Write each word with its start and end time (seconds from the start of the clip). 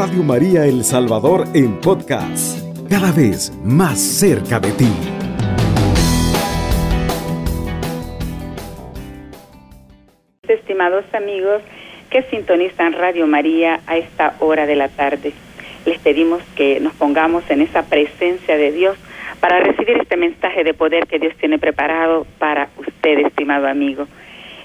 Radio 0.00 0.22
María 0.22 0.64
El 0.64 0.84
Salvador 0.84 1.44
en 1.54 1.80
podcast, 1.80 2.60
cada 2.88 3.10
vez 3.10 3.52
más 3.64 3.98
cerca 3.98 4.60
de 4.60 4.70
ti. 4.70 4.86
Estimados 10.46 11.04
amigos 11.12 11.62
que 12.10 12.22
sintonizan 12.30 12.92
Radio 12.92 13.26
María 13.26 13.80
a 13.88 13.96
esta 13.96 14.36
hora 14.38 14.66
de 14.66 14.76
la 14.76 14.88
tarde, 14.88 15.32
les 15.84 15.98
pedimos 15.98 16.44
que 16.54 16.78
nos 16.78 16.92
pongamos 16.94 17.42
en 17.50 17.62
esa 17.62 17.82
presencia 17.82 18.56
de 18.56 18.70
Dios 18.70 18.96
para 19.40 19.58
recibir 19.58 19.98
este 20.00 20.16
mensaje 20.16 20.62
de 20.62 20.74
poder 20.74 21.08
que 21.08 21.18
Dios 21.18 21.34
tiene 21.40 21.58
preparado 21.58 22.24
para 22.38 22.68
usted, 22.76 23.18
estimado 23.26 23.66
amigo. 23.66 24.06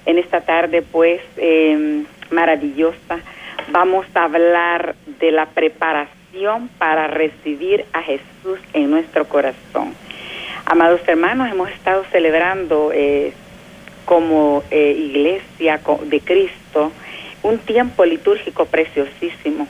En 0.06 0.20
esta 0.20 0.42
tarde, 0.42 0.84
pues, 0.84 1.22
eh, 1.38 2.04
maravillosa, 2.30 3.20
vamos 3.72 4.06
a 4.14 4.24
hablar 4.24 4.96
de 5.20 5.32
la 5.32 5.48
preparación 5.48 6.70
para 6.78 7.08
recibir 7.08 7.86
a 7.94 8.02
Jesús 8.02 8.60
en 8.74 8.90
nuestro 8.90 9.26
corazón. 9.26 9.94
Amados 10.66 11.02
hermanos, 11.08 11.52
hemos 11.52 11.70
estado 11.70 12.04
celebrando 12.12 12.92
eh, 12.94 13.34
como 14.06 14.64
eh, 14.72 14.96
iglesia 14.98 15.80
de 16.06 16.20
Cristo 16.22 16.92
un 17.44 17.60
tiempo 17.60 18.06
litúrgico 18.06 18.66
preciosísimo. 18.66 19.68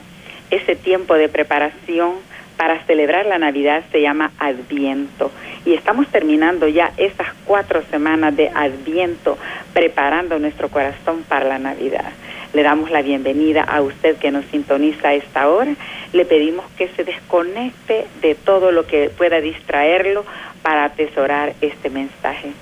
Ese 0.50 0.76
tiempo 0.76 1.14
de 1.14 1.28
preparación 1.28 2.12
para 2.56 2.80
celebrar 2.84 3.26
la 3.26 3.38
Navidad 3.38 3.82
se 3.90 4.00
llama 4.00 4.32
Adviento. 4.38 5.30
Y 5.66 5.74
estamos 5.74 6.06
terminando 6.08 6.68
ya 6.68 6.92
esas 6.96 7.28
cuatro 7.44 7.82
semanas 7.90 8.36
de 8.36 8.50
Adviento, 8.54 9.36
preparando 9.72 10.38
nuestro 10.38 10.68
corazón 10.68 11.24
para 11.28 11.46
la 11.46 11.58
Navidad. 11.58 12.12
Le 12.54 12.62
damos 12.62 12.92
la 12.92 13.02
bienvenida 13.02 13.62
a 13.62 13.82
usted 13.82 14.16
que 14.16 14.30
nos 14.30 14.44
sintoniza 14.44 15.08
a 15.08 15.14
esta 15.14 15.48
hora. 15.48 15.74
Le 16.12 16.24
pedimos 16.24 16.64
que 16.78 16.86
se 16.90 17.02
desconecte 17.02 18.06
de 18.22 18.36
todo 18.36 18.70
lo 18.70 18.86
que 18.86 19.10
pueda 19.10 19.40
distraerlo 19.40 20.24
para 20.62 20.84
atesorar 20.84 21.54
este 21.60 21.90
mensaje. 21.90 22.52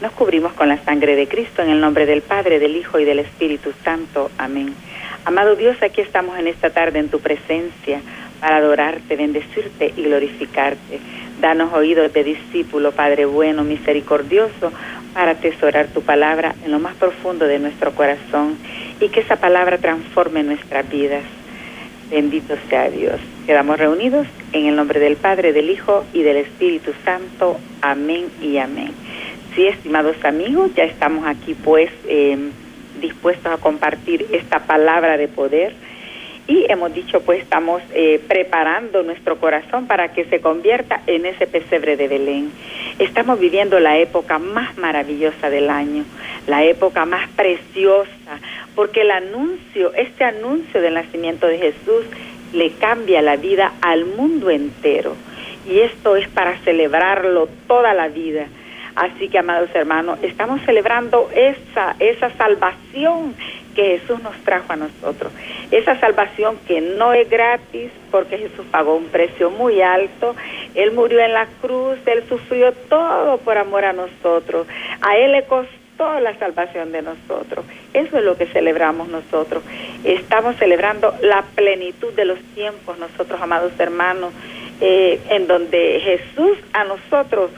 Nos 0.00 0.12
cubrimos 0.12 0.52
con 0.52 0.68
la 0.68 0.78
sangre 0.84 1.16
de 1.16 1.26
Cristo 1.26 1.62
en 1.62 1.70
el 1.70 1.80
nombre 1.80 2.06
del 2.06 2.22
Padre, 2.22 2.60
del 2.60 2.76
Hijo 2.76 3.00
y 3.00 3.04
del 3.04 3.18
Espíritu 3.18 3.72
Santo. 3.82 4.30
Amén. 4.38 4.72
Amado 5.24 5.56
Dios, 5.56 5.82
aquí 5.82 6.00
estamos 6.00 6.38
en 6.38 6.46
esta 6.46 6.70
tarde 6.70 7.00
en 7.00 7.08
tu 7.08 7.18
presencia 7.18 8.00
para 8.40 8.58
adorarte, 8.58 9.16
bendecirte 9.16 9.92
y 9.96 10.04
glorificarte. 10.04 11.00
Danos 11.40 11.72
oídos 11.72 12.12
de 12.12 12.22
discípulo, 12.22 12.92
Padre 12.92 13.24
bueno, 13.24 13.64
misericordioso, 13.64 14.72
para 15.12 15.32
atesorar 15.32 15.88
tu 15.88 16.02
palabra 16.02 16.54
en 16.64 16.70
lo 16.70 16.78
más 16.78 16.94
profundo 16.94 17.46
de 17.46 17.58
nuestro 17.58 17.92
corazón 17.92 18.56
y 19.00 19.08
que 19.08 19.20
esa 19.20 19.36
palabra 19.36 19.78
transforme 19.78 20.42
nuestras 20.42 20.88
vidas. 20.88 21.24
Bendito 22.10 22.54
sea 22.68 22.90
Dios. 22.90 23.20
Quedamos 23.46 23.78
reunidos 23.78 24.26
en 24.52 24.66
el 24.66 24.76
nombre 24.76 25.00
del 25.00 25.16
Padre, 25.16 25.52
del 25.52 25.70
Hijo 25.70 26.04
y 26.12 26.22
del 26.22 26.38
Espíritu 26.38 26.92
Santo. 27.04 27.58
Amén 27.82 28.26
y 28.42 28.58
amén. 28.58 28.92
Sí, 29.54 29.66
estimados 29.66 30.16
amigos, 30.24 30.70
ya 30.74 30.84
estamos 30.84 31.26
aquí 31.26 31.54
pues 31.54 31.90
eh, 32.06 32.36
dispuestos 33.00 33.52
a 33.52 33.56
compartir 33.56 34.26
esta 34.32 34.60
palabra 34.60 35.16
de 35.16 35.28
poder 35.28 35.72
y 36.46 36.66
hemos 36.68 36.92
dicho 36.92 37.20
pues 37.20 37.42
estamos 37.42 37.80
eh, 37.94 38.20
preparando 38.26 39.04
nuestro 39.04 39.38
corazón 39.38 39.86
para 39.86 40.12
que 40.12 40.24
se 40.24 40.40
convierta 40.40 41.00
en 41.06 41.26
ese 41.26 41.46
pesebre 41.46 41.96
de 41.96 42.08
Belén. 42.08 42.50
Estamos 42.98 43.38
viviendo 43.38 43.78
la 43.78 43.98
época 43.98 44.38
más 44.38 44.76
maravillosa 44.76 45.48
del 45.48 45.70
año, 45.70 46.04
la 46.48 46.64
época 46.64 47.04
más 47.06 47.28
preciosa, 47.30 48.40
porque 48.74 49.02
el 49.02 49.10
anuncio, 49.10 49.92
este 49.94 50.24
anuncio 50.24 50.80
del 50.80 50.94
nacimiento 50.94 51.46
de 51.46 51.58
Jesús 51.58 52.04
le 52.52 52.72
cambia 52.72 53.22
la 53.22 53.36
vida 53.36 53.72
al 53.80 54.04
mundo 54.04 54.50
entero. 54.50 55.14
Y 55.68 55.80
esto 55.80 56.16
es 56.16 56.28
para 56.28 56.58
celebrarlo 56.58 57.48
toda 57.66 57.94
la 57.94 58.08
vida. 58.08 58.46
Así 58.96 59.28
que, 59.28 59.38
amados 59.38 59.70
hermanos, 59.74 60.18
estamos 60.22 60.60
celebrando 60.62 61.30
esa, 61.34 61.94
esa 62.00 62.30
salvación 62.36 63.34
que 63.74 63.98
Jesús 63.98 64.20
nos 64.22 64.36
trajo 64.38 64.72
a 64.72 64.76
nosotros. 64.76 65.32
Esa 65.70 65.98
salvación 66.00 66.58
que 66.66 66.80
no 66.80 67.12
es 67.12 67.28
gratis 67.30 67.90
porque 68.10 68.38
Jesús 68.38 68.66
pagó 68.70 68.96
un 68.96 69.06
precio 69.06 69.50
muy 69.50 69.80
alto. 69.80 70.34
Él 70.74 70.92
murió 70.92 71.20
en 71.20 71.32
la 71.32 71.46
cruz, 71.60 71.98
Él 72.06 72.24
sufrió 72.28 72.72
todo 72.72 73.38
por 73.38 73.58
amor 73.58 73.84
a 73.84 73.92
nosotros. 73.92 74.66
A 75.00 75.16
Él 75.16 75.32
le 75.32 75.44
costó 75.44 75.79
la 76.00 76.34
salvación 76.38 76.92
de 76.92 77.02
nosotros. 77.02 77.64
Eso 77.92 78.18
es 78.18 78.24
lo 78.24 78.36
que 78.36 78.46
celebramos 78.46 79.08
nosotros. 79.08 79.62
Estamos 80.02 80.56
celebrando 80.56 81.14
la 81.20 81.42
plenitud 81.54 82.12
de 82.14 82.24
los 82.24 82.38
tiempos, 82.54 82.98
nosotros, 82.98 83.40
amados 83.40 83.72
hermanos, 83.78 84.32
eh, 84.80 85.20
en 85.28 85.46
donde 85.46 86.00
Jesús 86.00 86.58
a 86.72 86.84
nosotros, 86.84 87.50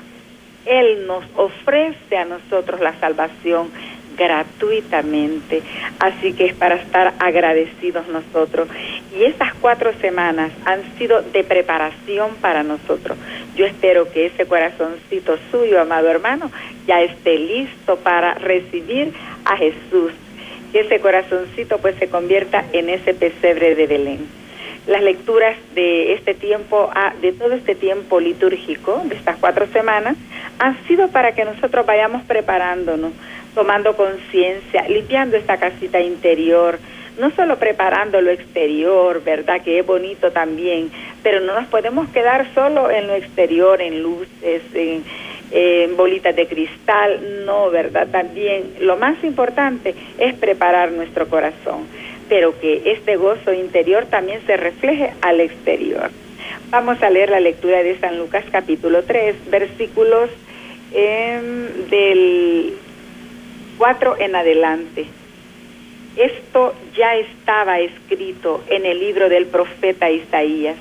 Él 0.67 1.07
nos 1.07 1.25
ofrece 1.37 2.17
a 2.17 2.25
nosotros 2.25 2.81
la 2.81 2.99
salvación 2.99 3.71
gratuitamente. 4.17 5.63
Así 5.99 6.33
que 6.33 6.47
es 6.47 6.55
para 6.55 6.77
estar 6.77 7.15
agradecidos 7.19 8.07
nosotros. 8.09 8.69
Y 9.17 9.25
estas 9.25 9.55
cuatro 9.55 9.93
semanas 10.01 10.53
han 10.65 10.81
sido 10.99 11.23
de 11.23 11.45
preparación 11.45 12.35
para 12.41 12.63
nosotros. 12.63 13.19
Yo 13.57 13.67
espero 13.67 14.11
que 14.11 14.27
ese 14.27 14.47
corazoncito 14.47 15.37
suyo, 15.51 15.81
amado 15.81 16.09
hermano, 16.09 16.51
ya 16.87 17.03
esté 17.03 17.39
listo 17.39 17.97
para 17.97 18.35
recibir 18.35 19.13
a 19.45 19.57
Jesús. 19.57 20.13
Que 20.73 20.81
ese 20.81 21.01
corazoncito 21.01 21.79
pues 21.79 21.97
se 21.97 22.09
convierta 22.09 22.65
en 22.73 22.89
ese 22.89 23.13
pesebre 23.15 23.75
de 23.75 23.87
Belén 23.87 24.43
las 24.87 25.03
lecturas 25.03 25.57
de 25.75 26.15
este 26.15 26.35
tiempo, 26.35 26.91
ah, 26.95 27.15
de 27.21 27.33
todo 27.33 27.53
este 27.53 27.75
tiempo 27.75 28.19
litúrgico, 28.21 29.03
de 29.05 29.15
estas 29.15 29.37
cuatro 29.37 29.67
semanas, 29.69 30.17
han 30.59 30.83
sido 30.87 31.09
para 31.09 31.33
que 31.33 31.45
nosotros 31.45 31.87
vayamos 31.87 32.23
preparándonos 32.23 33.13
tomando 33.55 33.97
conciencia, 33.97 34.89
limpiando 34.89 35.37
esta 35.37 35.59
casita 35.59 36.01
interior, 36.01 36.79
no 37.19 37.31
solo 37.33 37.59
preparando 37.59 38.21
lo 38.21 38.31
exterior, 38.31 39.23
¿verdad? 39.23 39.63
Que 39.63 39.81
es 39.81 39.87
bonito 39.87 40.33
también, 40.33 40.91
pero 41.23 41.41
no 41.41 41.55
nos 41.55 41.69
podemos 41.69 42.09
quedar 42.09 42.53
solo 42.55 42.91
en 42.91 43.07
lo 43.07 43.15
exterior, 43.15 43.81
en 43.81 44.03
luces, 44.03 44.63
en, 44.75 45.05
bolitas 45.97 46.35
de 46.35 46.47
cristal, 46.47 47.45
no, 47.45 47.71
¿verdad? 47.71 48.09
También 48.11 48.75
lo 48.81 48.97
más 48.97 49.23
importante 49.23 49.95
es 50.17 50.35
preparar 50.35 50.93
nuestro 50.93 51.29
corazón, 51.29 51.87
pero 52.31 52.59
que 52.59 52.81
este 52.87 53.17
gozo 53.17 53.53
interior 53.53 54.07
también 54.07 54.41
se 54.47 54.57
refleje 54.57 55.13
al 55.21 55.41
exterior. 55.41 56.11
Vamos 56.71 57.03
a 57.03 57.11
leer 57.11 57.29
la 57.29 57.41
lectura 57.41 57.83
de 57.83 57.99
San 57.99 58.19
Lucas 58.19 58.45
capítulo 58.51 59.03
3, 59.03 59.51
versículos 59.51 60.31
em, 60.95 61.89
del 61.91 62.32
4 63.83 64.15
en 64.21 64.37
adelante. 64.37 65.07
Esto 66.17 66.73
ya 66.97 67.17
estaba 67.17 67.81
escrito 67.81 68.63
en 68.69 68.87
el 68.87 69.01
libro 69.01 69.29
del 69.29 69.47
profeta 69.47 70.09
Isaías. 70.09 70.77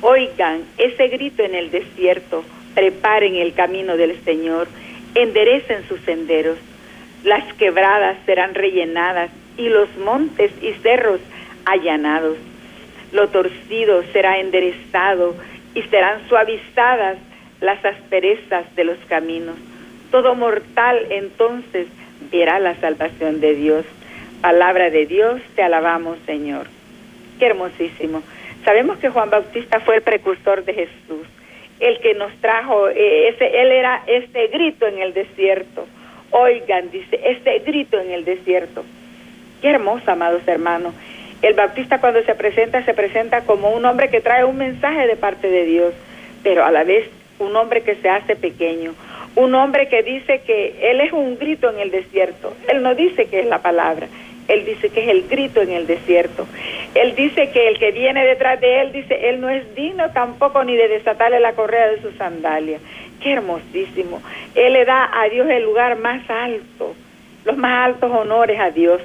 Oigan 0.00 0.64
ese 0.76 1.06
grito 1.06 1.44
en 1.44 1.54
el 1.54 1.70
desierto, 1.70 2.42
preparen 2.74 3.36
el 3.36 3.54
camino 3.54 3.96
del 3.96 4.20
Señor, 4.24 4.66
enderecen 5.14 5.86
sus 5.86 6.00
senderos. 6.00 6.58
Las 7.22 7.44
quebradas 7.54 8.16
serán 8.26 8.56
rellenadas 8.56 9.30
y 9.56 9.68
los 9.68 9.96
montes 9.98 10.50
y 10.60 10.72
cerros 10.82 11.20
allanados. 11.64 12.38
Lo 13.12 13.28
torcido 13.28 14.02
será 14.12 14.40
enderezado 14.40 15.36
y 15.76 15.82
serán 15.82 16.28
suavizadas 16.28 17.18
las 17.60 17.84
asperezas 17.84 18.64
de 18.74 18.82
los 18.82 18.98
caminos. 19.08 19.54
Todo 20.10 20.34
mortal 20.34 21.06
entonces 21.10 21.86
verá 22.30 22.58
la 22.58 22.74
salvación 22.76 23.40
de 23.40 23.54
Dios. 23.54 23.84
Palabra 24.40 24.90
de 24.90 25.06
Dios, 25.06 25.40
te 25.54 25.62
alabamos, 25.62 26.18
Señor. 26.26 26.66
Qué 27.38 27.46
hermosísimo. 27.46 28.22
Sabemos 28.64 28.98
que 28.98 29.08
Juan 29.08 29.30
Bautista 29.30 29.80
fue 29.80 29.96
el 29.96 30.02
precursor 30.02 30.64
de 30.64 30.74
Jesús, 30.74 31.26
el 31.80 31.98
que 32.00 32.14
nos 32.14 32.32
trajo, 32.36 32.88
eh, 32.88 33.28
ese, 33.28 33.60
él 33.60 33.72
era 33.72 34.02
este 34.06 34.46
grito 34.48 34.86
en 34.86 34.98
el 34.98 35.12
desierto. 35.12 35.86
Oigan, 36.30 36.90
dice, 36.90 37.20
este 37.24 37.58
grito 37.60 37.98
en 38.00 38.10
el 38.10 38.24
desierto. 38.24 38.84
Qué 39.60 39.70
hermoso, 39.70 40.10
amados 40.10 40.42
hermanos. 40.46 40.94
El 41.42 41.54
Bautista 41.54 42.00
cuando 42.00 42.22
se 42.22 42.34
presenta, 42.36 42.84
se 42.84 42.94
presenta 42.94 43.40
como 43.44 43.70
un 43.70 43.84
hombre 43.84 44.10
que 44.10 44.20
trae 44.20 44.44
un 44.44 44.56
mensaje 44.56 45.08
de 45.08 45.16
parte 45.16 45.50
de 45.50 45.64
Dios, 45.64 45.92
pero 46.44 46.64
a 46.64 46.70
la 46.70 46.84
vez 46.84 47.08
un 47.40 47.56
hombre 47.56 47.82
que 47.82 47.96
se 47.96 48.08
hace 48.08 48.36
pequeño, 48.36 48.94
un 49.34 49.54
hombre 49.54 49.88
que 49.88 50.02
dice 50.02 50.42
que 50.46 50.90
él 50.90 51.00
es 51.00 51.12
un 51.12 51.38
grito 51.38 51.70
en 51.70 51.78
el 51.78 51.90
desierto. 51.90 52.54
Él 52.68 52.82
no 52.82 52.94
dice 52.94 53.26
que 53.26 53.40
es 53.40 53.46
la 53.46 53.62
palabra, 53.62 54.06
él 54.48 54.64
dice 54.64 54.90
que 54.90 55.02
es 55.02 55.08
el 55.08 55.28
grito 55.28 55.62
en 55.62 55.70
el 55.70 55.86
desierto. 55.86 56.46
Él 56.94 57.14
dice 57.14 57.50
que 57.50 57.68
el 57.68 57.78
que 57.78 57.92
viene 57.92 58.24
detrás 58.24 58.60
de 58.60 58.82
él, 58.82 58.92
dice, 58.92 59.30
él 59.30 59.40
no 59.40 59.48
es 59.48 59.74
digno 59.74 60.10
tampoco 60.10 60.62
ni 60.64 60.76
de 60.76 60.88
desatarle 60.88 61.40
la 61.40 61.52
correa 61.52 61.88
de 61.88 62.02
su 62.02 62.12
sandalia. 62.12 62.78
Qué 63.22 63.32
hermosísimo. 63.32 64.20
Él 64.54 64.74
le 64.74 64.84
da 64.84 65.10
a 65.12 65.28
Dios 65.28 65.48
el 65.48 65.62
lugar 65.62 65.96
más 65.96 66.28
alto, 66.28 66.94
los 67.44 67.56
más 67.56 67.86
altos 67.86 68.10
honores 68.10 68.58
a 68.60 68.70
Dios. 68.70 69.00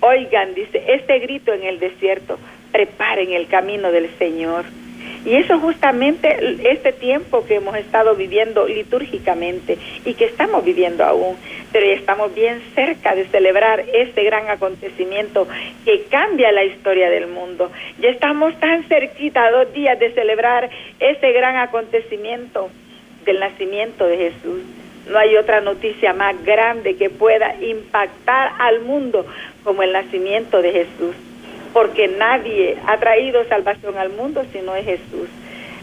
Oigan, 0.00 0.54
dice, 0.54 0.82
este 0.86 1.18
grito 1.18 1.52
en 1.52 1.64
el 1.64 1.80
desierto, 1.80 2.38
preparen 2.70 3.32
el 3.32 3.48
camino 3.48 3.90
del 3.90 4.08
Señor. 4.18 4.64
Y 5.24 5.34
eso 5.34 5.58
justamente 5.58 6.56
este 6.70 6.92
tiempo 6.92 7.44
que 7.44 7.56
hemos 7.56 7.76
estado 7.76 8.14
viviendo 8.14 8.66
litúrgicamente 8.66 9.76
y 10.04 10.14
que 10.14 10.24
estamos 10.24 10.64
viviendo 10.64 11.04
aún, 11.04 11.36
pero 11.72 11.86
ya 11.86 11.92
estamos 11.92 12.34
bien 12.34 12.62
cerca 12.74 13.14
de 13.14 13.26
celebrar 13.26 13.84
este 13.92 14.24
gran 14.24 14.48
acontecimiento 14.48 15.46
que 15.84 16.04
cambia 16.04 16.52
la 16.52 16.64
historia 16.64 17.10
del 17.10 17.26
mundo. 17.26 17.70
Ya 18.00 18.08
estamos 18.08 18.58
tan 18.60 18.84
cerquita, 18.84 19.50
dos 19.50 19.72
días 19.74 19.98
de 19.98 20.12
celebrar 20.12 20.70
ese 20.98 21.32
gran 21.32 21.56
acontecimiento 21.56 22.70
del 23.26 23.40
nacimiento 23.40 24.06
de 24.06 24.16
Jesús. 24.16 24.62
No 25.10 25.18
hay 25.18 25.36
otra 25.36 25.60
noticia 25.60 26.14
más 26.14 26.42
grande 26.44 26.96
que 26.96 27.10
pueda 27.10 27.56
impactar 27.60 28.52
al 28.58 28.80
mundo 28.80 29.26
como 29.64 29.82
el 29.82 29.92
nacimiento 29.92 30.62
de 30.62 30.72
Jesús 30.72 31.14
porque 31.72 32.08
nadie 32.08 32.76
ha 32.86 32.96
traído 32.98 33.44
salvación 33.44 33.96
al 33.98 34.10
mundo 34.10 34.44
si 34.52 34.60
no 34.60 34.74
es 34.74 34.84
Jesús. 34.84 35.28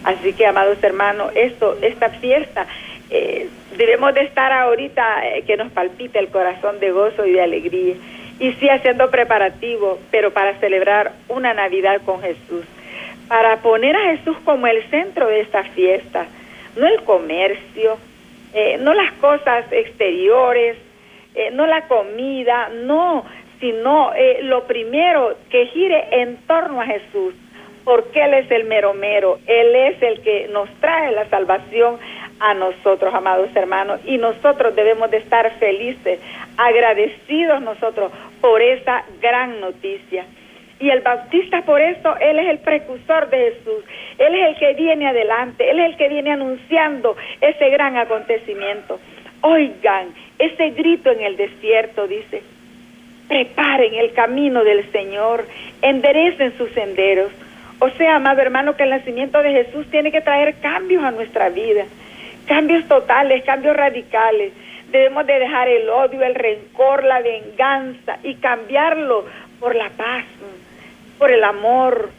Así 0.04 0.34
que, 0.34 0.46
amados 0.46 0.82
hermanos, 0.82 1.32
esto, 1.36 1.78
esta 1.82 2.10
fiesta, 2.10 2.68
eh, 3.10 3.50
debemos 3.78 4.14
de 4.14 4.22
estar 4.22 4.52
ahorita 4.52 5.28
eh, 5.28 5.44
que 5.44 5.58
nos 5.58 5.72
palpite 5.72 6.20
el 6.20 6.30
corazón 6.30 6.80
de 6.80 6.92
gozo 6.92 7.26
y 7.26 7.34
de 7.34 7.42
alegría. 7.42 7.96
Y 8.40 8.54
sí 8.54 8.70
haciendo 8.70 9.10
preparativo, 9.10 10.00
pero 10.12 10.32
para 10.32 10.60
celebrar 10.60 11.14
una 11.28 11.54
Navidad 11.54 12.02
con 12.06 12.22
Jesús. 12.22 12.66
Para 13.28 13.58
poner 13.58 13.96
a 13.96 14.16
Jesús 14.16 14.38
como 14.46 14.68
el 14.68 14.84
centro 14.90 15.28
de 15.28 15.42
esta 15.42 15.64
fiesta. 15.64 16.28
No 16.76 16.88
el 16.88 17.02
comercio, 17.04 17.98
eh, 18.54 18.78
no 18.80 18.94
las 18.94 19.12
cosas 19.14 19.66
exteriores, 19.72 20.78
no 21.52 21.68
la 21.68 21.82
comida, 21.88 22.70
no, 22.70 23.24
sino 23.60 24.14
eh, 24.14 24.40
lo 24.44 24.66
primero 24.66 25.36
que 25.50 25.66
gire 25.68 26.08
en 26.12 26.38
torno 26.48 26.82
a 26.82 26.86
Jesús, 26.86 27.34
porque 27.84 28.24
Él 28.24 28.34
es 28.34 28.52
el 28.52 28.66
mero 28.66 28.94
mero, 28.94 29.40
Él 29.48 29.76
es 29.76 30.02
el 30.02 30.22
que 30.22 30.48
nos 30.50 30.70
trae 30.80 31.12
la 31.12 31.30
salvación 31.30 31.98
a 32.40 32.54
nosotros, 32.54 33.14
amados 33.14 33.50
hermanos, 33.56 34.00
y 34.06 34.18
nosotros 34.18 34.76
debemos 34.76 35.10
de 35.10 35.18
estar 35.18 35.50
felices, 35.58 36.20
agradecidos 36.58 37.62
nosotros 37.62 38.12
por 38.42 38.62
esa 38.62 39.04
gran 39.22 39.60
noticia. 39.60 40.26
Y 40.80 40.90
el 40.90 41.02
Bautista 41.02 41.64
por 41.64 41.82
eso, 41.82 42.16
Él 42.18 42.38
es 42.38 42.50
el 42.50 42.60
precursor 42.60 43.30
de 43.30 43.52
Jesús, 43.52 43.84
Él 44.20 44.36
es 44.36 44.50
el 44.50 44.56
que 44.58 44.74
viene 44.76 45.08
adelante, 45.08 45.70
Él 45.70 45.80
es 45.80 45.92
el 45.92 45.98
que 45.98 46.10
viene 46.10 46.32
anunciando 46.32 47.16
ese 47.42 47.70
gran 47.70 47.98
acontecimiento. 47.98 49.00
Oigan, 49.42 50.14
ese 50.38 50.70
grito 50.72 51.12
en 51.12 51.22
el 51.22 51.38
desierto, 51.38 52.08
dice, 52.08 52.44
preparen 53.28 53.94
el 53.94 54.14
camino 54.14 54.64
del 54.64 54.90
Señor, 54.92 55.46
enderecen 55.82 56.58
sus 56.58 56.72
senderos. 56.72 57.32
O 57.80 57.90
sea, 57.92 58.16
amado 58.16 58.42
hermano, 58.42 58.76
que 58.76 58.84
el 58.84 58.90
nacimiento 58.90 59.42
de 59.44 59.52
Jesús 59.52 59.86
tiene 59.92 60.12
que 60.12 60.22
traer 60.22 60.56
cambios 60.62 61.04
a 61.04 61.12
nuestra 61.12 61.50
vida, 61.50 61.86
cambios 62.48 62.88
totales, 62.88 63.44
cambios 63.44 63.76
radicales. 63.76 64.54
Debemos 64.90 65.28
de 65.28 65.40
dejar 65.40 65.68
el 65.68 65.90
odio, 65.90 66.24
el 66.24 66.34
rencor, 66.34 67.04
la 67.04 67.22
venganza 67.22 68.18
y 68.24 68.36
cambiarlo 68.36 69.26
por 69.60 69.76
la 69.76 69.90
paz, 69.90 70.24
por 71.20 71.32
el 71.32 71.44
amor, 71.44 72.10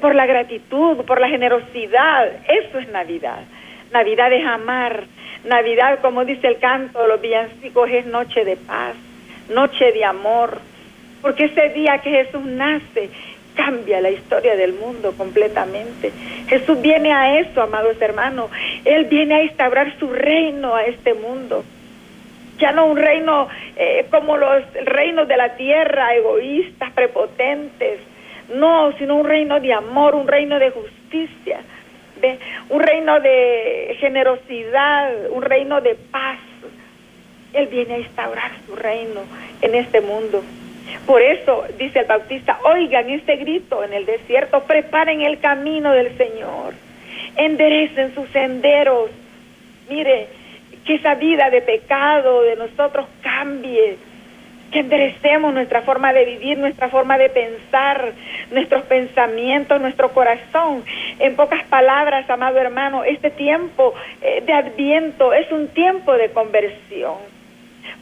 por 0.00 0.14
la 0.14 0.26
gratitud, 0.26 1.04
por 1.06 1.20
la 1.20 1.28
generosidad. 1.28 2.30
Eso 2.46 2.78
es 2.78 2.88
Navidad. 2.88 3.40
Navidad 3.90 4.32
es 4.32 4.46
amar. 4.46 5.04
Navidad, 5.44 6.00
como 6.02 6.24
dice 6.24 6.46
el 6.46 6.58
canto 6.58 7.00
de 7.00 7.08
los 7.08 7.20
villancicos, 7.20 7.88
es 7.90 8.06
noche 8.06 8.44
de 8.44 8.56
paz 8.56 8.94
noche 9.48 9.92
de 9.92 10.04
amor, 10.04 10.58
porque 11.22 11.44
ese 11.44 11.70
día 11.70 11.98
que 11.98 12.10
Jesús 12.10 12.44
nace 12.44 13.10
cambia 13.58 14.00
la 14.00 14.10
historia 14.10 14.54
del 14.54 14.74
mundo 14.74 15.12
completamente. 15.16 16.12
Jesús 16.46 16.80
viene 16.80 17.12
a 17.12 17.40
eso, 17.40 17.60
amados 17.60 18.00
hermanos. 18.00 18.50
Él 18.84 19.06
viene 19.06 19.34
a 19.34 19.42
instaurar 19.42 19.98
su 19.98 20.08
reino 20.08 20.76
a 20.76 20.84
este 20.84 21.14
mundo. 21.14 21.64
Ya 22.58 22.70
no 22.72 22.86
un 22.86 22.96
reino 22.96 23.48
eh, 23.76 24.06
como 24.10 24.36
los 24.36 24.62
reinos 24.84 25.26
de 25.26 25.36
la 25.36 25.56
tierra, 25.56 26.14
egoístas, 26.14 26.92
prepotentes. 26.92 27.98
No, 28.54 28.92
sino 28.96 29.16
un 29.16 29.26
reino 29.26 29.58
de 29.60 29.72
amor, 29.74 30.14
un 30.14 30.28
reino 30.28 30.58
de 30.58 30.70
justicia, 30.70 31.60
un 32.70 32.80
reino 32.80 33.20
de 33.20 33.96
generosidad, 34.00 35.30
un 35.30 35.42
reino 35.42 35.80
de 35.80 35.96
paz, 35.96 36.38
él 37.52 37.66
viene 37.68 37.94
a 37.94 37.98
instaurar 37.98 38.52
su 38.66 38.76
reino 38.76 39.22
en 39.62 39.74
este 39.74 40.00
mundo. 40.00 40.42
Por 41.06 41.22
eso 41.22 41.64
dice 41.78 42.00
el 42.00 42.06
Bautista, 42.06 42.58
oigan 42.64 43.08
este 43.10 43.36
grito 43.36 43.84
en 43.84 43.92
el 43.92 44.06
desierto, 44.06 44.62
preparen 44.64 45.22
el 45.22 45.38
camino 45.38 45.92
del 45.92 46.16
Señor, 46.16 46.74
enderecen 47.36 48.14
sus 48.14 48.28
senderos. 48.30 49.10
Mire, 49.88 50.28
que 50.84 50.94
esa 50.94 51.14
vida 51.14 51.50
de 51.50 51.62
pecado 51.62 52.42
de 52.42 52.56
nosotros 52.56 53.06
cambie, 53.22 53.96
que 54.70 54.80
enderecemos 54.80 55.54
nuestra 55.54 55.82
forma 55.82 56.12
de 56.12 56.24
vivir, 56.26 56.58
nuestra 56.58 56.88
forma 56.88 57.16
de 57.16 57.30
pensar, 57.30 58.12
nuestros 58.50 58.82
pensamientos, 58.82 59.80
nuestro 59.80 60.10
corazón. 60.12 60.84
En 61.18 61.36
pocas 61.36 61.64
palabras, 61.64 62.28
amado 62.28 62.58
hermano, 62.58 63.04
este 63.04 63.30
tiempo 63.30 63.94
eh, 64.20 64.42
de 64.44 64.52
adviento 64.52 65.32
es 65.32 65.50
un 65.52 65.68
tiempo 65.68 66.12
de 66.14 66.30
conversión 66.30 67.37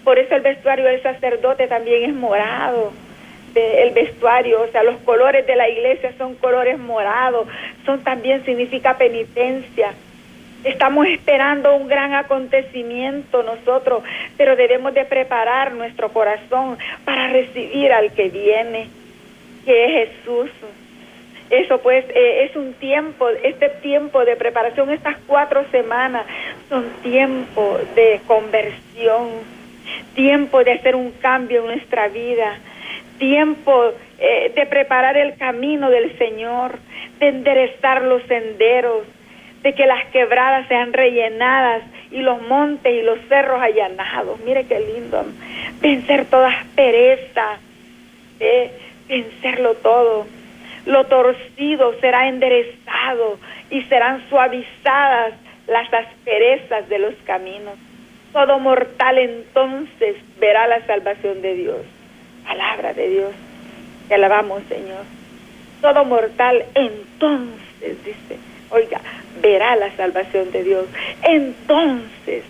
por 0.04 0.18
eso 0.18 0.34
el 0.34 0.42
vestuario 0.42 0.84
del 0.84 1.02
sacerdote 1.02 1.66
también 1.66 2.10
es 2.10 2.14
morado. 2.14 2.92
el 3.54 3.90
vestuario, 3.92 4.62
o 4.62 4.68
sea, 4.68 4.82
los 4.82 4.98
colores 4.98 5.46
de 5.46 5.56
la 5.56 5.68
iglesia 5.68 6.12
son 6.18 6.34
colores 6.34 6.78
morados, 6.78 7.48
son 7.86 8.04
también 8.04 8.44
significa 8.44 8.98
penitencia. 8.98 9.94
Estamos 10.62 11.06
esperando 11.06 11.74
un 11.76 11.86
gran 11.86 12.12
acontecimiento 12.12 13.42
nosotros, 13.42 14.02
pero 14.36 14.56
debemos 14.56 14.92
de 14.94 15.04
preparar 15.04 15.72
nuestro 15.72 16.10
corazón 16.10 16.76
para 17.04 17.28
recibir 17.28 17.92
al 17.92 18.12
que 18.12 18.28
viene, 18.30 18.88
que 19.64 19.84
es 19.84 20.10
Jesús. 20.10 20.50
Eso 21.50 21.78
pues 21.78 22.04
eh, 22.08 22.48
es 22.50 22.56
un 22.56 22.72
tiempo, 22.74 23.28
este 23.28 23.68
tiempo 23.68 24.24
de 24.24 24.34
preparación, 24.34 24.90
estas 24.90 25.16
cuatro 25.26 25.64
semanas 25.70 26.26
son 26.68 26.84
tiempo 27.02 27.78
de 27.94 28.20
conversión, 28.26 29.28
tiempo 30.14 30.64
de 30.64 30.72
hacer 30.72 30.96
un 30.96 31.12
cambio 31.12 31.60
en 31.60 31.66
nuestra 31.66 32.08
vida, 32.08 32.58
tiempo 33.18 33.92
eh, 34.18 34.52
de 34.54 34.66
preparar 34.66 35.16
el 35.16 35.36
camino 35.36 35.90
del 35.90 36.16
Señor, 36.18 36.78
de 37.18 37.28
enderezar 37.28 38.02
los 38.02 38.22
senderos, 38.24 39.04
de 39.62 39.74
que 39.74 39.86
las 39.86 40.06
quebradas 40.06 40.68
sean 40.68 40.92
rellenadas 40.92 41.82
y 42.10 42.20
los 42.20 42.40
montes 42.42 42.92
y 42.92 43.02
los 43.02 43.18
cerros 43.28 43.60
allanados. 43.60 44.38
Mire 44.40 44.66
qué 44.66 44.80
lindo. 44.80 45.24
Vencer 45.80 46.26
toda 46.26 46.48
aspereza, 46.48 47.58
eh, 48.40 48.70
vencerlo 49.08 49.74
todo. 49.74 50.26
Lo 50.86 51.04
torcido 51.06 51.98
será 52.00 52.28
enderezado 52.28 53.38
y 53.70 53.82
serán 53.82 54.28
suavizadas 54.28 55.34
las 55.66 55.92
asperezas 55.92 56.88
de 56.88 56.98
los 57.00 57.14
caminos. 57.24 57.74
Todo 58.36 58.58
mortal 58.58 59.16
entonces 59.16 60.16
verá 60.38 60.66
la 60.66 60.84
salvación 60.84 61.40
de 61.40 61.54
Dios. 61.54 61.78
Palabra 62.46 62.92
de 62.92 63.08
Dios. 63.08 63.32
Te 64.08 64.14
alabamos, 64.16 64.62
Señor. 64.68 65.04
Todo 65.80 66.04
mortal 66.04 66.62
entonces, 66.74 68.04
dice, 68.04 68.38
oiga, 68.68 69.00
verá 69.40 69.74
la 69.76 69.90
salvación 69.96 70.52
de 70.52 70.64
Dios. 70.64 70.84
Entonces, 71.22 72.44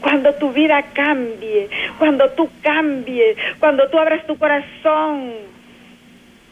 cuando 0.00 0.32
tu 0.34 0.52
vida 0.52 0.80
cambie, 0.92 1.68
cuando 1.98 2.30
tú 2.30 2.48
cambies, 2.62 3.36
cuando 3.58 3.88
tú 3.88 3.98
abras 3.98 4.24
tu 4.28 4.38
corazón, 4.38 5.32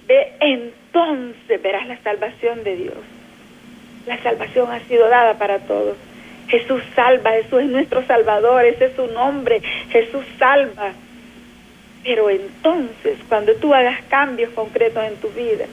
ve, 0.09 0.33
entonces 0.41 1.63
verás 1.63 1.87
la 1.87 1.97
salvación 1.99 2.65
de 2.65 2.75
Dios. 2.75 2.99
La 4.09 4.21
salvación 4.21 4.69
ha 4.73 4.81
sido 4.81 5.09
dada 5.09 5.35
para 5.35 5.61
todos. 5.61 5.97
Jesús 6.51 6.83
salva, 6.97 7.31
Jesús 7.31 7.61
es 7.63 7.69
nuestro 7.69 8.05
Salvador, 8.07 8.65
ese 8.65 8.87
es 8.87 8.97
su 8.97 9.07
nombre, 9.07 9.63
Jesús 9.91 10.25
salva. 10.39 10.93
Pero 12.03 12.29
entonces, 12.29 13.19
cuando 13.29 13.55
tú 13.55 13.73
hagas 13.73 14.03
cambios 14.09 14.51
concretos 14.51 15.05
en 15.05 15.17
tu 15.17 15.29
vida, 15.29 15.67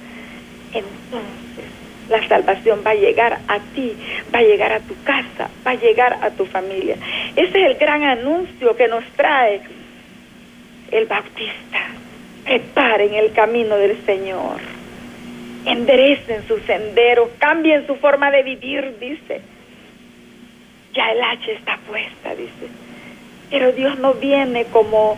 entonces 0.73 1.65
la 2.09 2.25
salvación 2.27 2.83
va 2.85 2.91
a 2.91 2.95
llegar 2.95 3.39
a 3.47 3.59
ti, 3.73 3.93
va 4.33 4.39
a 4.39 4.43
llegar 4.43 4.71
a 4.71 4.79
tu 4.79 4.93
casa, 5.03 5.49
va 5.65 5.71
a 5.71 5.75
llegar 5.75 6.19
a 6.21 6.29
tu 6.29 6.45
familia. 6.45 6.95
Ese 7.35 7.59
es 7.59 7.71
el 7.71 7.75
gran 7.75 8.03
anuncio 8.03 8.75
que 8.75 8.87
nos 8.87 9.03
trae 9.15 9.61
el 10.91 11.05
Bautista. 11.05 11.79
Preparen 12.45 13.15
el 13.15 13.31
camino 13.33 13.77
del 13.77 13.97
Señor. 14.05 14.59
Enderecen 15.65 16.47
su 16.47 16.59
sendero, 16.59 17.31
cambien 17.39 17.87
su 17.87 17.95
forma 17.95 18.29
de 18.31 18.43
vivir, 18.43 18.95
dice 18.99 19.41
ya 20.97 21.11
el 21.11 21.23
hacha 21.23 21.51
está 21.51 21.77
puesta, 21.87 22.35
dice. 22.35 22.67
Pero 23.49 23.71
Dios 23.71 23.97
no 23.99 24.15
viene 24.15 24.65
como, 24.65 25.17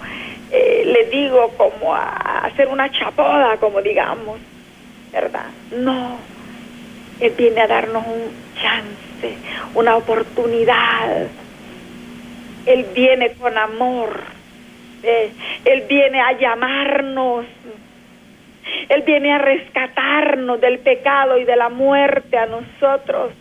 eh, 0.52 0.84
le 0.86 1.06
digo, 1.06 1.50
como 1.58 1.96
a 1.96 2.46
hacer 2.46 2.68
una 2.68 2.92
chapoda, 2.92 3.58
como 3.58 3.82
digamos. 3.82 4.40
¿verdad? 5.12 5.46
No, 5.72 6.18
Él 7.20 7.34
viene 7.38 7.62
a 7.62 7.68
darnos 7.68 8.06
un 8.06 8.32
chance, 8.62 9.38
una 9.74 9.96
oportunidad. 9.98 11.28
Él 12.66 12.86
viene 12.94 13.32
con 13.34 13.58
amor. 13.58 14.22
Él 15.04 15.84
viene 15.88 16.22
a 16.22 16.34
llamarnos. 16.34 17.46
Él 18.90 19.04
viene 19.06 19.34
a 19.34 19.40
rescatarnos 19.40 20.62
del 20.62 20.80
pecado 20.80 21.38
y 21.38 21.44
de 21.44 21.56
la 21.56 21.70
muerte 21.70 22.38
a 22.38 22.46
nosotros. 22.46 23.34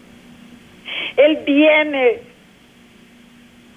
Él 1.17 1.41
viene 1.45 2.21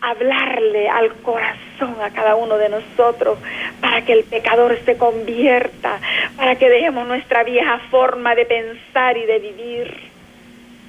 hablarle 0.02 0.90
al 0.90 1.14
corazón 1.22 1.96
a 2.02 2.10
cada 2.10 2.36
uno 2.36 2.58
de 2.58 2.70
nosotros 2.70 3.38
para 3.80 4.02
que 4.02 4.14
el 4.14 4.24
pecador 4.24 4.78
se 4.84 4.98
convierta, 4.98 6.00
para 6.36 6.56
que 6.56 6.70
dejemos 6.70 7.08
nuestra 7.08 7.44
vieja 7.44 7.80
forma 7.92 8.34
de 8.34 8.46
pensar 8.46 9.16
y 9.18 9.26
de 9.26 9.40
vivir, 9.40 9.96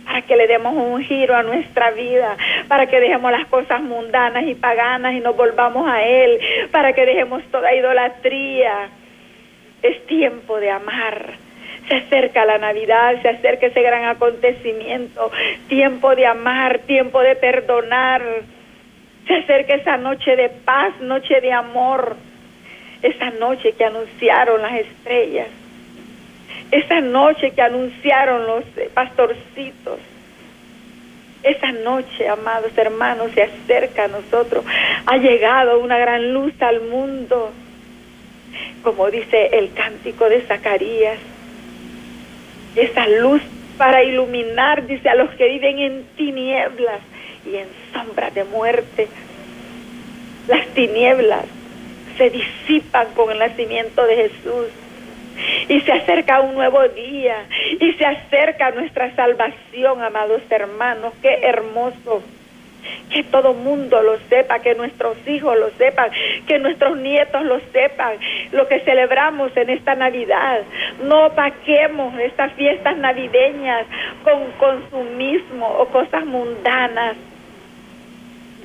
para 0.06 0.22
que 0.22 0.34
le 0.34 0.46
demos 0.46 0.74
un 0.74 1.02
giro 1.02 1.36
a 1.36 1.42
nuestra 1.42 1.90
vida, 1.90 2.36
para 2.68 2.86
que 2.86 3.00
dejemos 3.00 3.30
las 3.30 3.46
cosas 3.46 3.82
mundanas 3.82 4.44
y 4.44 4.54
paganas 4.54 5.12
y 5.12 5.20
nos 5.20 5.36
volvamos 5.36 5.88
a 5.88 6.02
Él, 6.02 6.40
para 6.70 6.94
que 6.94 7.04
dejemos 7.04 7.42
toda 7.50 7.74
idolatría. 7.74 8.88
Es 9.82 10.06
tiempo 10.06 10.58
de 10.58 10.70
amar. 10.70 11.34
Se 11.88 11.96
acerca 11.96 12.44
la 12.44 12.58
Navidad, 12.58 13.20
se 13.20 13.28
acerca 13.28 13.66
ese 13.66 13.82
gran 13.82 14.04
acontecimiento, 14.04 15.30
tiempo 15.68 16.14
de 16.14 16.26
amar, 16.26 16.78
tiempo 16.80 17.20
de 17.20 17.34
perdonar 17.34 18.22
se 19.26 19.34
acerca 19.34 19.74
esa 19.74 19.96
noche 19.96 20.36
de 20.36 20.48
paz, 20.48 21.00
noche 21.00 21.40
de 21.40 21.52
amor, 21.52 22.16
esa 23.02 23.30
noche 23.30 23.72
que 23.72 23.84
anunciaron 23.84 24.62
las 24.62 24.74
estrellas, 24.74 25.48
esa 26.70 27.00
noche 27.00 27.50
que 27.52 27.62
anunciaron 27.62 28.46
los 28.46 28.64
pastorcitos. 28.94 29.98
Esa 31.42 31.72
noche, 31.72 32.28
amados 32.28 32.70
hermanos, 32.76 33.32
se 33.34 33.42
acerca 33.42 34.04
a 34.04 34.08
nosotros. 34.08 34.64
Ha 35.06 35.16
llegado 35.16 35.80
una 35.80 35.98
gran 35.98 36.32
luz 36.32 36.52
al 36.62 36.82
mundo, 36.82 37.50
como 38.84 39.10
dice 39.10 39.48
el 39.52 39.72
cántico 39.74 40.28
de 40.28 40.42
Zacarías. 40.42 41.18
Esa 42.76 43.08
luz 43.08 43.42
para 43.76 44.04
iluminar, 44.04 44.86
dice, 44.86 45.08
a 45.08 45.16
los 45.16 45.30
que 45.30 45.48
viven 45.48 45.80
en 45.80 46.04
tinieblas 46.16 47.00
y 47.44 47.56
en 47.56 47.68
sombra 47.92 48.30
de 48.30 48.44
muerte. 48.44 49.08
Las 50.48 50.66
tinieblas 50.68 51.44
se 52.16 52.30
disipan 52.30 53.08
con 53.14 53.30
el 53.30 53.38
nacimiento 53.38 54.04
de 54.06 54.16
Jesús 54.16 54.66
y 55.68 55.80
se 55.80 55.92
acerca 55.92 56.40
un 56.40 56.54
nuevo 56.54 56.86
día 56.88 57.46
y 57.80 57.92
se 57.92 58.04
acerca 58.04 58.70
nuestra 58.72 59.14
salvación, 59.14 60.02
amados 60.02 60.42
hermanos. 60.50 61.12
Qué 61.22 61.40
hermoso. 61.42 62.22
Que 63.10 63.22
todo 63.22 63.54
mundo 63.54 64.02
lo 64.02 64.18
sepa, 64.28 64.58
que 64.58 64.74
nuestros 64.74 65.16
hijos 65.28 65.56
lo 65.56 65.70
sepan, 65.78 66.10
que 66.48 66.58
nuestros 66.58 66.98
nietos 66.98 67.44
lo 67.44 67.60
sepan, 67.72 68.16
lo 68.50 68.66
que 68.66 68.80
celebramos 68.80 69.56
en 69.56 69.70
esta 69.70 69.94
Navidad. 69.94 70.62
No 71.04 71.32
paquemos 71.32 72.18
estas 72.18 72.52
fiestas 72.54 72.96
navideñas 72.96 73.86
con 74.24 74.50
consumismo 74.58 75.68
o 75.78 75.86
cosas 75.86 76.24
mundanas 76.24 77.16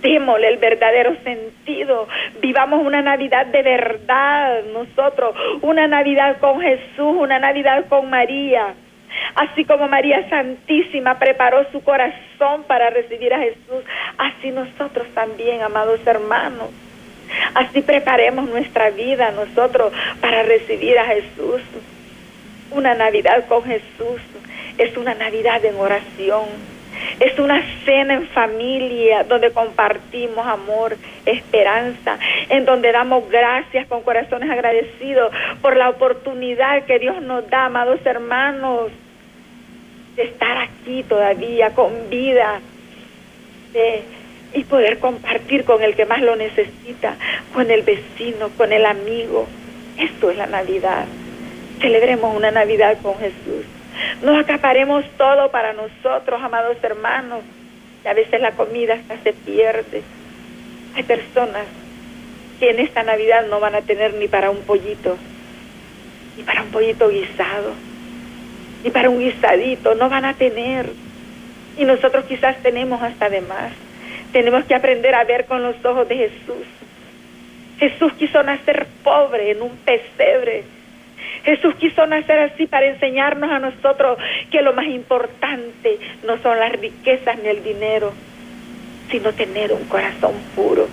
démosle 0.08 0.48
el 0.48 0.58
verdadero 0.58 1.16
sentido. 1.24 2.08
Vivamos 2.42 2.86
una 2.86 3.02
Navidad 3.02 3.48
de 3.48 3.62
verdad 3.62 4.64
nosotros, 4.74 5.36
una 5.62 5.88
Navidad 5.88 6.38
con 6.40 6.62
Jesús, 6.62 7.16
una 7.20 7.40
Navidad 7.40 7.86
con 7.90 8.10
María. 8.10 8.74
Así 9.36 9.66
como 9.66 9.88
María 9.88 10.30
Santísima 10.30 11.20
preparó 11.20 11.66
su 11.72 11.84
corazón 11.84 12.64
para 12.68 12.90
recibir 12.90 13.34
a 13.34 13.40
Jesús, 13.40 13.84
así 14.18 14.52
nosotros 14.52 15.08
también, 15.14 15.62
amados 15.62 16.00
hermanos. 16.06 16.70
Así 17.54 17.82
preparemos 17.82 18.48
nuestra 18.50 18.90
vida 18.92 19.32
nosotros 19.32 19.92
para 20.22 20.44
recibir 20.44 20.98
a 20.98 21.06
Jesús. 21.06 21.62
Una 22.72 22.94
Navidad 22.94 23.46
con 23.48 23.64
Jesús 23.64 24.22
es 24.78 24.96
una 24.96 25.14
Navidad 25.16 25.64
en 25.66 25.76
oración 25.76 26.77
es 27.20 27.40
una 27.40 27.62
cena 27.84 28.14
en 28.16 28.28
familia 28.28 29.24
donde 29.24 29.52
compartimos 29.52 30.46
amor, 30.46 30.96
esperanza, 31.26 32.20
en 32.50 32.66
donde 32.66 32.92
damos 32.92 33.30
gracias 33.30 33.88
con 33.88 34.04
corazones 34.04 34.50
agradecidos 34.50 35.32
por 35.62 35.76
la 35.76 35.90
oportunidad 35.90 36.84
que 36.84 37.00
Dios 37.00 37.22
nos 37.22 37.50
da, 37.50 37.66
amados 37.66 38.00
hermanos, 38.06 38.92
de 40.16 40.24
estar 40.24 40.58
aquí 40.58 41.04
todavía 41.04 41.72
con 41.72 42.10
vida 42.10 42.60
y 44.54 44.64
poder 44.64 45.00
compartir 45.00 45.64
con 45.66 45.84
el 45.84 45.96
que 45.96 46.06
más 46.06 46.22
lo 46.22 46.36
necesita, 46.36 47.16
con 47.54 47.70
el 47.70 47.84
vecino, 47.84 48.50
con 48.58 48.72
el 48.74 48.86
amigo. 48.86 49.48
Esto 49.98 50.32
es 50.32 50.38
la 50.38 50.48
Navidad. 50.48 51.06
Celebremos 51.80 52.36
una 52.36 52.50
Navidad 52.52 52.98
con 53.02 53.16
Jesús. 53.20 53.66
No 54.22 54.38
acaparemos 54.38 55.06
todo 55.18 55.50
para 55.52 55.74
nosotros, 55.74 56.42
amados 56.42 56.78
hermanos. 56.82 57.42
Y 58.04 58.08
a 58.08 58.14
veces 58.14 58.40
la 58.42 58.52
comida 58.52 58.96
hasta 58.96 59.18
se 59.24 59.34
pierde. 59.34 60.02
Hay 60.96 61.04
personas 61.04 61.66
que 62.60 62.72
en 62.72 62.80
esta 62.80 63.04
Navidad 63.04 63.46
no 63.48 63.60
van 63.60 63.76
a 63.76 63.82
tener 63.82 64.14
ni 64.16 64.28
para 64.28 64.50
un 64.50 64.62
pollito, 64.62 65.18
ni 66.36 66.44
para 66.44 66.64
un 66.64 66.70
pollito 66.70 67.10
guisado, 67.10 67.74
ni 68.84 68.90
para 68.90 69.10
un 69.10 69.20
guisadito, 69.20 69.96
no 69.96 70.10
van 70.10 70.26
a 70.26 70.34
tener. 70.34 70.90
Y 71.78 71.86
nosotros 71.86 72.26
quizás 72.26 72.58
tenemos 72.64 73.02
hasta 73.02 73.30
de 73.30 73.42
más. 73.42 73.72
Tenemos 74.32 74.66
que 74.66 74.76
aprender 74.76 75.14
a 75.14 75.24
ver 75.24 75.46
con 75.46 75.62
los 75.62 75.76
ojos 75.86 76.08
de 76.08 76.16
Jesús. 76.16 76.66
Jesús 77.80 78.14
quiso 78.14 78.42
nacer 78.42 78.88
pobre 79.04 79.52
en 79.52 79.62
un 79.62 79.78
pesebre 79.78 80.64
Jesús 81.48 81.76
quiso 81.76 82.06
nacer 82.06 82.40
así 82.40 82.68
para 82.68 82.88
enseñarnos 82.88 83.50
a 83.50 83.60
nosotros 83.60 84.18
que 84.52 84.62
lo 84.62 84.74
más 84.74 84.86
importante 84.88 85.98
no 86.26 86.38
son 86.40 86.60
las 86.60 86.74
riquezas 86.74 87.38
ni 87.40 87.48
el 87.48 87.64
dinero, 87.64 88.12
sino 89.10 89.32
tener 89.32 89.72
un 89.72 89.86
corazón 89.86 90.34
puro. 90.58 90.90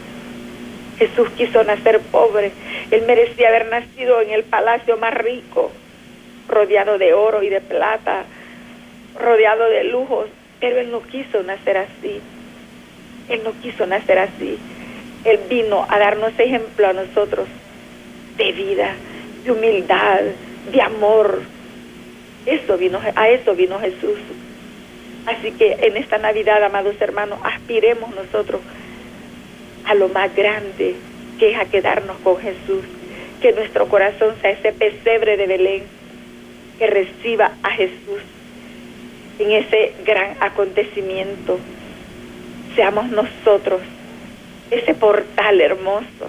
Jesús 0.97 1.29
quiso 1.31 1.65
nacer 1.65 1.99
pobre. 2.13 2.53
Él 2.93 3.03
merecía 3.05 3.49
haber 3.49 3.67
nacido 3.67 4.21
en 4.21 4.31
el 4.31 4.45
palacio 4.45 4.97
más 4.97 5.13
rico, 5.15 5.73
rodeado 6.47 6.99
de 6.99 7.15
oro 7.15 7.43
y 7.43 7.49
de 7.49 7.61
plata, 7.61 8.23
rodeado 9.21 9.69
de 9.69 9.83
lujos, 9.83 10.29
pero 10.61 10.79
Él 10.79 10.93
no 10.93 11.03
quiso 11.03 11.43
nacer 11.43 11.79
así. 11.79 12.21
Él 13.29 13.41
no 13.43 13.55
quiso 13.61 13.87
nacer 13.87 14.21
así. 14.21 14.57
Él 15.25 15.41
vino 15.51 15.85
a 15.89 15.99
darnos 15.99 16.39
ejemplo 16.39 16.87
a 16.87 16.93
nosotros 16.93 17.49
de 18.37 18.53
vida, 18.53 18.95
de 19.43 19.51
humildad, 19.51 20.21
de 20.73 20.83
amor. 20.83 21.43
Eso 22.47 22.77
vino, 22.77 23.01
a 23.15 23.29
eso 23.29 23.55
vino 23.55 23.79
Jesús. 23.81 24.19
Así 25.27 25.53
que 25.53 25.73
en 25.81 25.97
esta 25.97 26.19
Navidad, 26.19 26.63
amados 26.63 26.97
hermanos, 27.01 27.39
aspiremos 27.43 28.15
nosotros 28.15 28.61
a 29.87 29.95
lo 29.95 30.09
más 30.09 30.35
grande, 30.35 30.95
que 31.39 31.53
es 31.53 31.59
a 31.59 31.65
quedarnos 31.65 32.17
con 32.19 32.37
Jesús. 32.39 32.85
Que 33.41 33.53
nuestro 33.53 33.89
corazón 33.89 34.35
sea 34.41 34.51
ese 34.51 34.73
pesebre 34.73 35.37
de 35.37 35.47
Belén, 35.47 35.83
que 36.79 36.87
reciba 36.87 37.53
a 37.63 37.71
Jesús 37.71 38.21
en 39.39 39.51
ese 39.53 39.93
gran 40.05 40.37
acontecimiento. 40.41 41.59
Seamos 42.75 43.09
nosotros 43.11 43.81
ese 44.71 44.95
portal 44.95 45.61
hermoso 45.61 46.29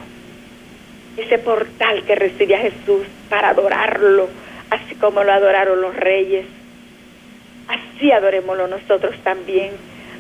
ese 1.18 1.38
portal 1.38 2.04
que 2.04 2.16
recibe 2.16 2.56
a 2.56 2.60
Jesús 2.60 3.06
para 3.30 3.50
adorarlo, 3.50 4.28
así 4.70 4.96
como 4.96 5.24
lo 5.24 5.32
adoraron 5.32 5.82
los 5.82 5.96
reyes. 5.96 6.46
Así 7.68 8.12
adorémoslo 8.12 8.68
nosotros 8.68 9.16
también. 9.24 9.72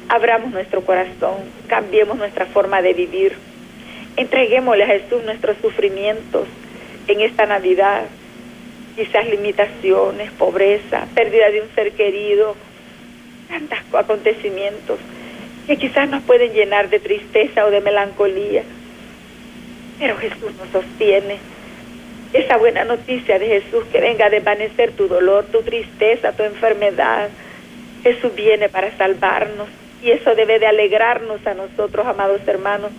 Abramos 0.07 0.51
nuestro 0.51 0.81
corazón, 0.81 1.35
cambiemos 1.67 2.17
nuestra 2.17 2.45
forma 2.45 2.81
de 2.81 2.93
vivir. 2.93 3.33
Entreguémosle 4.15 4.83
a 4.83 4.87
Jesús 4.87 5.23
nuestros 5.25 5.57
sufrimientos 5.61 6.47
en 7.07 7.21
esta 7.21 7.45
Navidad, 7.45 8.03
quizás 8.95 9.27
limitaciones, 9.27 10.31
pobreza, 10.31 11.05
pérdida 11.13 11.49
de 11.49 11.61
un 11.61 11.69
ser 11.75 11.91
querido, 11.91 12.55
tantos 13.49 13.79
acontecimientos 13.93 14.99
que 15.67 15.77
quizás 15.77 16.09
nos 16.09 16.23
pueden 16.23 16.53
llenar 16.53 16.89
de 16.89 16.99
tristeza 16.99 17.65
o 17.65 17.71
de 17.71 17.81
melancolía 17.81 18.63
pero 19.99 20.17
Jesús 20.17 20.53
nos 20.57 20.69
sostiene. 20.71 21.37
Esa 22.33 22.57
buena 22.57 22.83
noticia 22.83 23.39
de 23.39 23.47
Jesús 23.47 23.85
que 23.91 24.01
venga 24.01 24.25
a 24.25 24.29
desvanecer 24.29 24.91
tu 24.91 25.07
dolor, 25.07 25.45
tu 25.45 25.61
tristeza, 25.61 26.33
tu 26.33 26.43
enfermedad. 26.43 27.29
Jesús 28.03 28.35
viene 28.35 28.67
para 28.69 28.95
salvarnos 28.97 29.67
y 30.03 30.11
eso 30.11 30.35
debe 30.35 30.59
de 30.59 30.67
alegrarnos 30.67 31.45
a 31.47 31.53
nosotros, 31.53 32.05
amados 32.05 32.41
hermanos. 32.45 32.91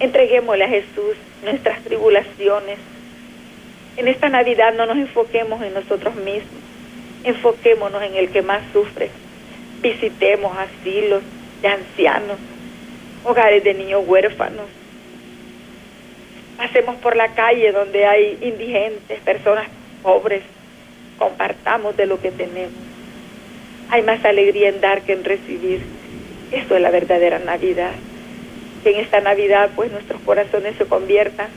Entreguémosle 0.00 0.64
a 0.64 0.68
Jesús 0.68 1.16
nuestras 1.42 1.82
tribulaciones. 1.82 2.78
En 3.96 4.08
esta 4.08 4.28
Navidad 4.28 4.74
no 4.74 4.86
nos 4.86 4.98
enfoquemos 4.98 5.62
en 5.62 5.72
nosotros 5.72 6.14
mismos. 6.16 6.62
Enfoquémonos 7.22 8.02
en 8.02 8.16
el 8.16 8.28
que 8.30 8.42
más 8.42 8.60
sufre. 8.72 9.08
Visitemos 9.80 10.56
asilos 10.58 11.22
de 11.62 11.68
ancianos, 11.68 12.38
hogares 13.24 13.64
de 13.64 13.74
niños 13.74 14.02
huérfanos. 14.06 14.66
Pasemos 16.56 16.96
por 16.96 17.16
la 17.16 17.28
calle 17.34 17.72
donde 17.72 18.06
hay 18.06 18.38
indigentes, 18.40 19.20
personas 19.20 19.66
pobres. 20.02 20.42
Compartamos 21.18 21.96
de 21.96 22.06
lo 22.06 22.20
que 22.20 22.30
tenemos. 22.30 22.72
Hay 23.90 24.02
más 24.02 24.24
alegría 24.24 24.68
en 24.68 24.80
dar 24.80 25.02
que 25.02 25.12
en 25.12 25.24
recibir. 25.24 25.82
Esto 26.52 26.76
es 26.76 26.82
la 26.82 26.90
verdadera 26.90 27.38
Navidad. 27.38 27.92
Que 28.82 28.90
en 28.90 29.00
esta 29.00 29.20
Navidad 29.20 29.70
pues 29.74 29.90
nuestros 29.90 30.20
corazones 30.22 30.76
se 30.76 30.86
conviertan 30.86 31.48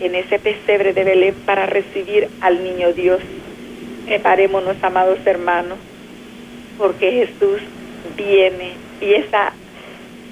en 0.00 0.14
ese 0.14 0.38
pesebre 0.38 0.92
de 0.92 1.04
Belén 1.04 1.34
para 1.46 1.66
recibir 1.66 2.28
al 2.40 2.64
niño 2.64 2.92
Dios. 2.92 3.20
Preparémonos, 4.06 4.76
amados 4.82 5.18
hermanos, 5.24 5.78
porque 6.78 7.12
Jesús 7.12 7.60
viene 8.16 8.72
y 9.00 9.14
esa, 9.14 9.52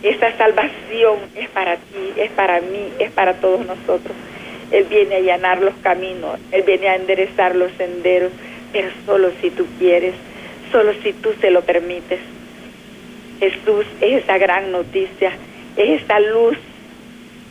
esa 0.03 0.37
salvación 0.37 1.19
es 1.35 1.49
para 1.49 1.77
ti, 1.77 2.13
es 2.17 2.31
para 2.31 2.61
mí, 2.61 2.93
es 2.99 3.11
para 3.11 3.35
todos 3.35 3.67
nosotros. 3.67 4.17
Él 4.71 4.85
viene 4.85 5.17
a 5.17 5.19
allanar 5.19 5.61
los 5.61 5.75
caminos, 5.83 6.39
Él 6.53 6.63
viene 6.63 6.89
a 6.89 6.97
enderezar 6.97 7.57
los 7.57 7.73
senderos, 7.73 8.33
pero 8.73 8.91
solo 9.07 9.31
si 9.41 9.51
tú 9.51 9.67
quieres, 9.79 10.15
solo 10.71 10.93
si 11.03 11.13
tú 11.15 11.31
se 11.41 11.51
lo 11.51 11.63
permites. 11.63 12.21
Jesús 13.41 13.87
es 14.01 14.25
esa 14.25 14.37
gran 14.39 14.71
noticia, 14.73 15.33
es 15.77 16.03
esa 16.03 16.21
luz 16.21 16.59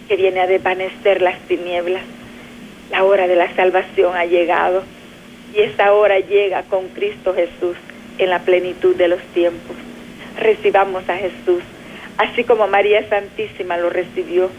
que 0.08 0.16
viene 0.16 0.42
a 0.42 0.48
desvanecer 0.48 1.22
las 1.22 1.40
tinieblas. 1.48 2.04
La 2.92 3.04
hora 3.04 3.28
de 3.28 3.36
la 3.36 3.54
salvación 3.56 4.16
ha 4.16 4.26
llegado 4.26 4.84
y 5.54 5.62
esa 5.62 5.94
hora 5.94 6.20
llega 6.20 6.64
con 6.64 6.88
Cristo 6.90 7.34
Jesús 7.34 7.76
en 8.18 8.30
la 8.30 8.40
plenitud 8.40 8.96
de 8.96 9.08
los 9.08 9.22
tiempos. 9.34 9.76
Recibamos 10.40 11.08
a 11.10 11.18
Jesús, 11.18 11.64
así 12.18 12.44
como 12.44 12.68
María 12.68 13.08
Santísima 13.10 13.78
lo 13.78 13.90
recibió. 13.90 14.50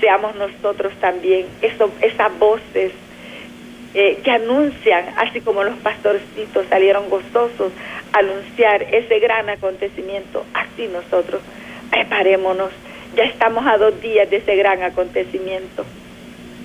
Seamos 0.00 0.34
nosotros 0.36 0.92
también 1.00 1.46
esas 1.60 2.38
voces 2.38 2.92
eh, 3.94 4.20
que 4.22 4.30
anuncian, 4.30 5.06
así 5.16 5.40
como 5.40 5.64
los 5.64 5.76
pastorcitos 5.78 6.66
salieron 6.68 7.08
gozosos 7.08 7.72
a 8.12 8.18
anunciar 8.18 8.82
ese 8.82 9.18
gran 9.18 9.48
acontecimiento, 9.48 10.44
así 10.54 10.88
nosotros 10.88 11.42
preparémonos 11.90 12.70
ya 13.16 13.24
estamos 13.24 13.66
a 13.66 13.78
dos 13.78 14.00
días 14.00 14.28
de 14.30 14.36
ese 14.36 14.54
gran 14.56 14.82
acontecimiento, 14.82 15.84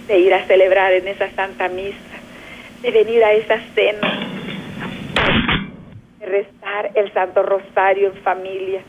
de 0.07 0.19
ir 0.19 0.33
a 0.33 0.45
celebrar 0.45 0.91
en 0.91 1.07
esa 1.07 1.31
santa 1.31 1.69
misa, 1.69 1.97
de 2.81 2.91
venir 2.91 3.23
a 3.23 3.31
esa 3.31 3.59
cena, 3.73 4.27
de 6.19 6.25
rezar 6.25 6.91
el 6.93 7.11
Santo 7.13 7.41
Rosario 7.41 8.09
en 8.09 8.21
familia 8.21 8.81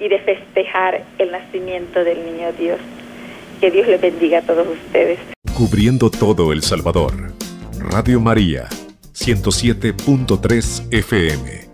y 0.00 0.08
de 0.08 0.18
festejar 0.20 1.04
el 1.18 1.30
nacimiento 1.30 2.04
del 2.04 2.24
niño 2.24 2.52
Dios. 2.58 2.78
Que 3.60 3.70
Dios 3.70 3.86
les 3.88 4.00
bendiga 4.00 4.38
a 4.38 4.42
todos 4.42 4.66
ustedes. 4.68 5.18
Cubriendo 5.56 6.10
todo 6.10 6.52
El 6.52 6.62
Salvador. 6.62 7.32
Radio 7.80 8.20
María, 8.20 8.68
107.3 9.14 10.92
FM. 10.92 11.67